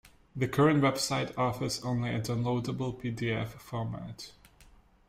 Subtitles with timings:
[0.35, 4.31] The current website offers only a downloadable pdf format.